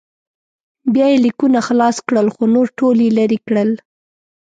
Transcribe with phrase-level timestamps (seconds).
[0.93, 3.69] بیا یې لیکونه خلاص کړل خو نور ټول یې لرې کړل.